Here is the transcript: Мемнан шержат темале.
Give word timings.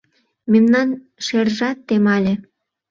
Мемнан 0.51 0.89
шержат 1.25 1.77
темале. 1.87 2.33